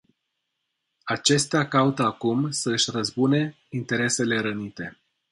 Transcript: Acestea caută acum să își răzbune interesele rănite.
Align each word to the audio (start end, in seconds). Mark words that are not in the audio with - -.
Acestea 1.03 1.67
caută 1.67 2.03
acum 2.03 2.51
să 2.51 2.71
își 2.71 2.91
răzbune 2.91 3.55
interesele 3.69 4.39
rănite. 4.39 4.99